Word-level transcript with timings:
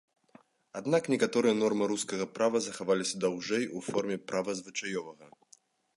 Аднак 0.79 1.03
некаторыя 1.13 1.57
нормы 1.63 1.89
рускага 1.91 2.25
права 2.37 2.57
захаваліся 2.69 3.15
даўжэй 3.27 3.63
у 3.77 3.85
форме 3.89 4.17
права 4.33 4.51
звычаёвага. 4.63 5.25